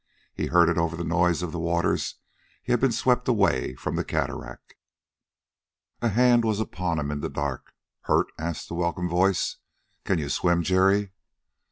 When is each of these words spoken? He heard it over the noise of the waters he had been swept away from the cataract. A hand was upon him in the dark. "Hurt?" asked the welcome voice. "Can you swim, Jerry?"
He 0.33 0.47
heard 0.47 0.67
it 0.67 0.79
over 0.79 0.97
the 0.97 1.03
noise 1.03 1.43
of 1.43 1.51
the 1.51 1.59
waters 1.59 2.15
he 2.63 2.71
had 2.71 2.79
been 2.81 2.91
swept 2.91 3.27
away 3.27 3.75
from 3.75 3.95
the 3.97 4.03
cataract. 4.03 4.73
A 6.01 6.09
hand 6.09 6.43
was 6.43 6.59
upon 6.59 6.97
him 6.97 7.11
in 7.11 7.19
the 7.19 7.29
dark. 7.29 7.71
"Hurt?" 8.05 8.25
asked 8.39 8.67
the 8.67 8.73
welcome 8.73 9.07
voice. 9.07 9.57
"Can 10.03 10.17
you 10.17 10.29
swim, 10.29 10.63
Jerry?" 10.63 11.11